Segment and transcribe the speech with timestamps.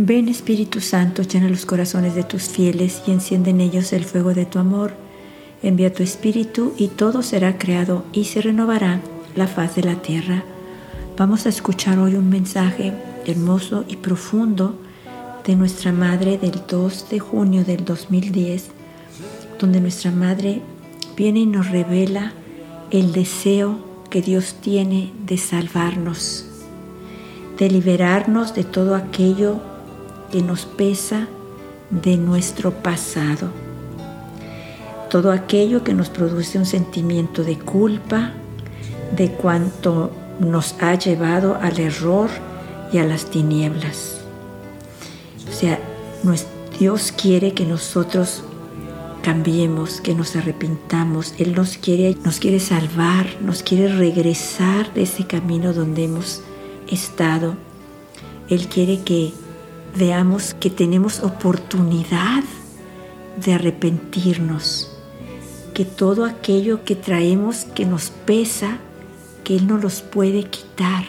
[0.00, 4.32] Ven Espíritu Santo, llena los corazones de tus fieles y enciende en ellos el fuego
[4.32, 4.92] de tu amor.
[5.62, 9.00] Envía tu Espíritu y todo será creado y se renovará
[9.34, 10.44] la faz de la tierra.
[11.18, 12.94] Vamos a escuchar hoy un mensaje
[13.26, 14.78] hermoso y profundo
[15.44, 18.68] de nuestra Madre del 2 de junio del 2010,
[19.58, 20.62] donde nuestra Madre
[21.16, 22.32] viene y nos revela
[22.90, 23.78] el deseo
[24.10, 26.46] que Dios tiene de salvarnos,
[27.58, 29.56] de liberarnos de todo aquello
[30.32, 31.28] que nos pesa
[31.90, 33.50] de nuestro pasado.
[35.10, 38.32] Todo aquello que nos produce un sentimiento de culpa,
[39.16, 42.28] de cuanto nos ha llevado al error
[42.92, 44.18] y a las tinieblas.
[45.48, 45.78] O sea,
[46.78, 48.44] Dios quiere que nosotros
[49.22, 51.34] cambiemos, que nos arrepintamos.
[51.38, 56.42] Él nos quiere, nos quiere salvar, nos quiere regresar de ese camino donde hemos
[56.88, 57.56] estado.
[58.48, 59.32] Él quiere que
[59.96, 62.42] veamos que tenemos oportunidad
[63.44, 64.90] de arrepentirnos,
[65.74, 68.78] que todo aquello que traemos que nos pesa,
[69.44, 71.04] que Él no los puede quitar.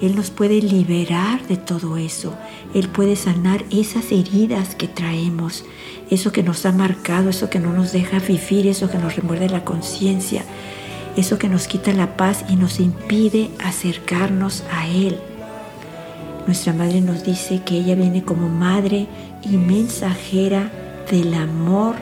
[0.00, 2.34] Él nos puede liberar de todo eso.
[2.74, 5.64] Él puede sanar esas heridas que traemos,
[6.10, 9.48] eso que nos ha marcado, eso que no nos deja vivir, eso que nos remuerde
[9.48, 10.44] la conciencia,
[11.16, 15.18] eso que nos quita la paz y nos impide acercarnos a Él.
[16.46, 19.06] Nuestra madre nos dice que ella viene como madre
[19.42, 20.70] y mensajera
[21.10, 21.96] del amor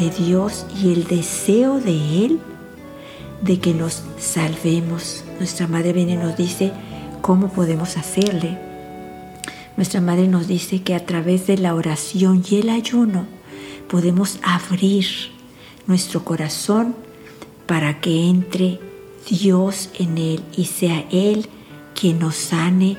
[0.00, 2.40] de Dios y el deseo de Él
[3.42, 5.24] de que nos salvemos.
[5.38, 6.72] Nuestra madre viene y nos dice
[7.22, 8.58] cómo podemos hacerle.
[9.76, 13.26] Nuestra madre nos dice que a través de la oración y el ayuno
[13.88, 15.06] podemos abrir
[15.86, 16.94] nuestro corazón
[17.66, 18.78] para que entre
[19.28, 21.48] Dios en él y sea Él
[21.94, 22.96] quien nos sane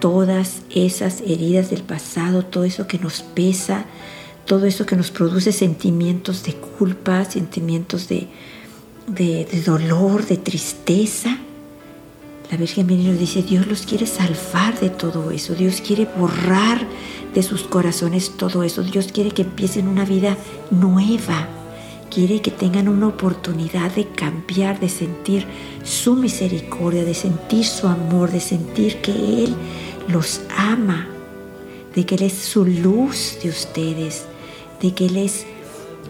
[0.00, 3.84] todas esas heridas del pasado, todo eso que nos pesa,
[4.46, 8.28] todo eso que nos produce sentimientos de culpa, sentimientos de,
[9.64, 11.38] dolor, de tristeza.
[12.50, 16.86] La Virgen viene nos dice, Dios los quiere salvar de todo eso, Dios quiere borrar
[17.34, 20.36] de sus corazones todo eso, Dios quiere que empiecen una vida
[20.70, 21.48] nueva,
[22.08, 25.44] quiere que tengan una oportunidad de cambiar, de sentir
[25.82, 29.54] su misericordia, de sentir su amor, de sentir que Él
[30.06, 31.08] los ama,
[31.96, 34.24] de que Él es su luz de ustedes,
[34.80, 35.46] de que Él es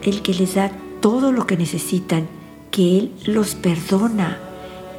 [0.02, 0.70] el que les da
[1.00, 2.28] todo lo que necesitan,
[2.70, 4.45] que Él los perdona.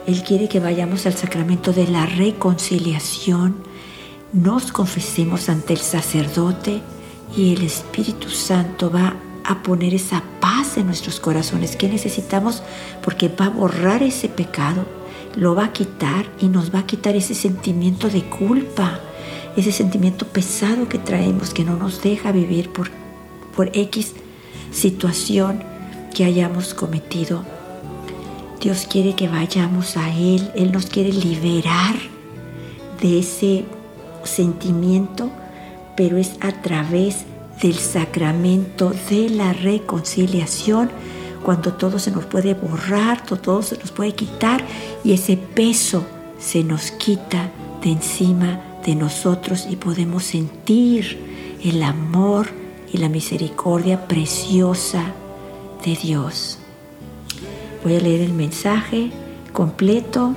[0.07, 3.57] Él quiere que vayamos al sacramento de la reconciliación,
[4.33, 6.81] nos confesemos ante el sacerdote
[7.35, 11.75] y el Espíritu Santo va a poner esa paz en nuestros corazones.
[11.75, 12.63] Que necesitamos
[13.03, 14.85] porque va a borrar ese pecado
[15.37, 18.99] lo va a quitar y nos va a quitar ese sentimiento de culpa,
[19.55, 22.89] ese sentimiento pesado que traemos que no nos deja vivir por,
[23.55, 24.13] por X
[24.71, 25.63] situación
[26.13, 27.56] que hayamos cometido.
[28.59, 31.95] Dios quiere que vayamos a Él, Él nos quiere liberar
[33.01, 33.65] de ese
[34.23, 35.29] sentimiento,
[35.95, 37.25] pero es a través
[37.61, 40.89] del sacramento de la reconciliación
[41.43, 44.63] cuando todo se nos puede borrar, todo se nos puede quitar
[45.03, 46.03] y ese peso
[46.39, 47.51] se nos quita
[47.81, 52.47] de encima de nosotros y podemos sentir el amor
[52.91, 55.03] y la misericordia preciosa
[55.85, 56.59] de Dios.
[57.83, 59.11] Voy a leer el mensaje
[59.53, 60.35] completo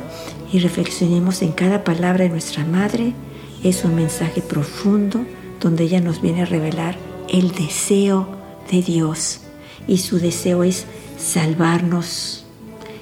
[0.52, 3.14] y reflexionemos en cada palabra de nuestra Madre.
[3.62, 5.24] Es un mensaje profundo
[5.60, 6.96] donde ella nos viene a revelar
[7.28, 8.28] el deseo
[8.70, 9.40] de Dios
[9.86, 10.86] y su deseo es
[11.18, 12.44] salvarnos,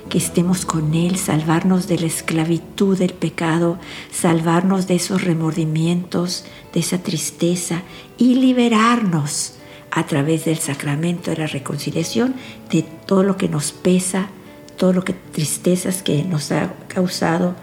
[0.08, 3.78] que estemos con Él, salvarnos de la esclavitud del pecado,
[4.10, 7.82] salvarnos de esos remordimientos, de esa tristeza
[8.16, 9.57] y liberarnos
[9.90, 12.34] a través del sacramento de la reconciliación
[12.70, 14.28] de todo lo que nos pesa,
[14.76, 17.54] todo lo que tristezas que nos ha causado,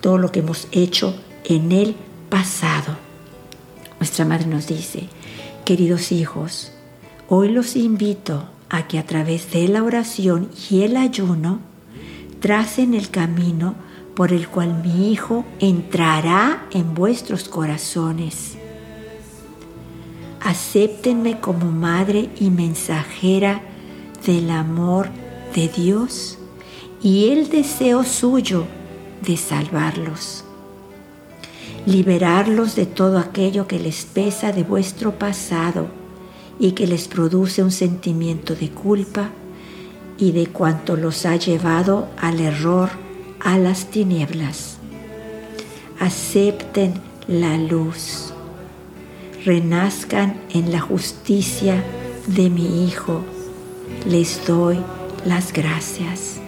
[0.00, 1.96] todo lo que hemos hecho en el
[2.28, 2.96] pasado.
[3.98, 5.08] Nuestra madre nos dice,
[5.64, 6.72] queridos hijos,
[7.28, 11.60] hoy los invito a que a través de la oración y el ayuno
[12.40, 13.74] tracen el camino
[14.14, 18.57] por el cual mi Hijo entrará en vuestros corazones.
[20.40, 23.60] Acéptenme como madre y mensajera
[24.24, 25.08] del amor
[25.54, 26.38] de Dios
[27.02, 28.64] y el deseo suyo
[29.22, 30.44] de salvarlos.
[31.86, 35.88] Liberarlos de todo aquello que les pesa de vuestro pasado
[36.58, 39.30] y que les produce un sentimiento de culpa
[40.18, 42.90] y de cuanto los ha llevado al error,
[43.40, 44.78] a las tinieblas.
[46.00, 46.94] Acepten
[47.28, 48.32] la luz,
[49.44, 51.82] renazcan en la justicia
[52.26, 53.22] de mi Hijo.
[54.06, 54.78] Les doy
[55.24, 56.40] las gracias.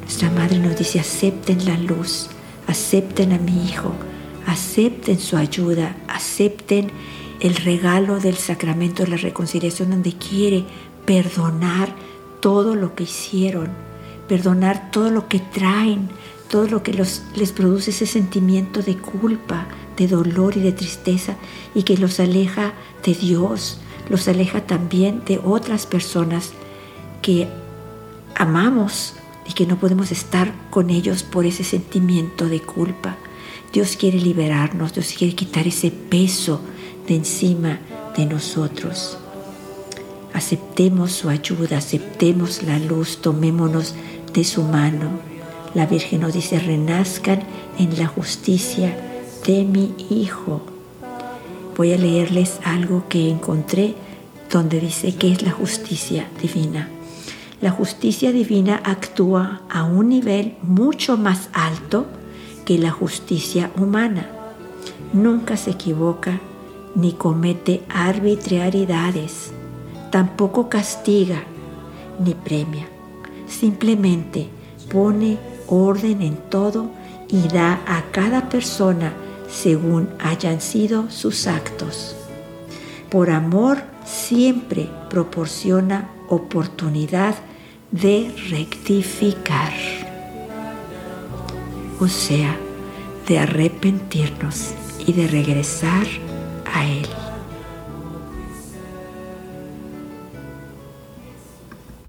[0.00, 2.28] Nuestra Madre nos dice, acepten la luz,
[2.66, 3.92] acepten a mi Hijo,
[4.46, 6.90] acepten su ayuda, acepten
[7.40, 10.64] el regalo del sacramento de la reconciliación donde quiere
[11.04, 11.94] perdonar
[12.40, 13.68] todo lo que hicieron,
[14.28, 16.08] perdonar todo lo que traen,
[16.52, 21.36] todo lo que les produce ese sentimiento de culpa, de dolor y de tristeza
[21.74, 26.52] y que los aleja de Dios, los aleja también de otras personas
[27.22, 27.48] que
[28.34, 29.14] amamos
[29.48, 33.16] y que no podemos estar con ellos por ese sentimiento de culpa.
[33.72, 36.60] Dios quiere liberarnos, Dios quiere quitar ese peso
[37.08, 37.80] de encima
[38.14, 39.16] de nosotros.
[40.34, 43.94] Aceptemos su ayuda, aceptemos la luz, tomémonos
[44.34, 45.31] de su mano.
[45.74, 47.42] La Virgen nos dice, renazcan
[47.78, 48.94] en la justicia
[49.46, 50.60] de mi Hijo.
[51.76, 53.94] Voy a leerles algo que encontré
[54.50, 56.88] donde dice que es la justicia divina.
[57.62, 62.06] La justicia divina actúa a un nivel mucho más alto
[62.66, 64.28] que la justicia humana.
[65.14, 66.40] Nunca se equivoca
[66.94, 69.52] ni comete arbitrariedades,
[70.10, 71.44] tampoco castiga
[72.22, 72.86] ni premia.
[73.46, 74.48] Simplemente
[74.90, 75.38] pone
[75.72, 76.90] orden en todo
[77.28, 79.14] y da a cada persona
[79.48, 82.14] según hayan sido sus actos.
[83.10, 87.34] Por amor siempre proporciona oportunidad
[87.90, 89.72] de rectificar,
[92.00, 92.56] o sea,
[93.26, 94.72] de arrepentirnos
[95.06, 96.06] y de regresar
[96.72, 97.21] a Él.